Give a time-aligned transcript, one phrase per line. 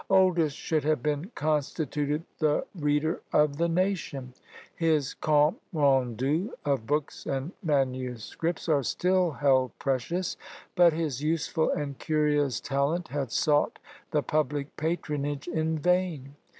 [0.09, 4.33] Oldys should have been constituted the reader for the nation.
[4.75, 10.37] His Comptes Rendus of books and manuscripts are still held precious;
[10.73, 13.77] but his useful and curious talent had sought
[14.09, 16.33] the public patronage in vain!